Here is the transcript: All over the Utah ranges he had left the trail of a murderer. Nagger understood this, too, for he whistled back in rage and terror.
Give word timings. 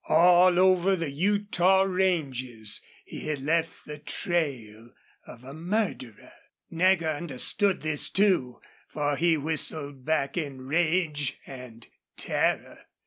All 0.09 0.57
over 0.59 0.95
the 0.95 1.11
Utah 1.11 1.83
ranges 1.83 2.81
he 3.05 3.19
had 3.27 3.39
left 3.39 3.85
the 3.85 3.99
trail 3.99 4.89
of 5.27 5.43
a 5.43 5.53
murderer. 5.53 6.31
Nagger 6.71 7.09
understood 7.09 7.83
this, 7.83 8.09
too, 8.09 8.61
for 8.89 9.15
he 9.15 9.37
whistled 9.37 10.03
back 10.03 10.37
in 10.37 10.63
rage 10.65 11.37
and 11.45 11.85
terror. 12.17 12.79